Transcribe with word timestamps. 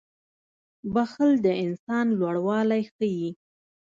•بښل 0.93 1.31
د 1.45 1.47
انسان 1.65 2.05
لوړوالی 2.19 2.81
ښيي. 2.93 3.29